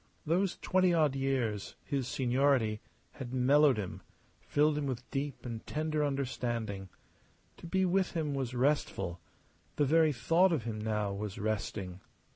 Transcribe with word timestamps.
Those 0.25 0.57
twenty 0.57 0.95
odd 0.95 1.15
years 1.15 1.75
his 1.83 2.07
seniority 2.07 2.81
had 3.11 3.35
mellowed 3.35 3.77
him, 3.77 4.01
filled 4.39 4.75
him 4.75 4.87
with 4.87 5.07
deep 5.11 5.45
and 5.45 5.63
tender 5.67 6.03
understanding. 6.03 6.89
To 7.57 7.67
be 7.67 7.85
with 7.85 8.13
him 8.13 8.33
was 8.33 8.55
restful; 8.55 9.19
the 9.75 9.85
very 9.85 10.11
thought 10.11 10.51
of 10.51 10.63
him 10.63 10.79
now 10.81 11.13
was 11.13 11.37
resting. 11.37 12.01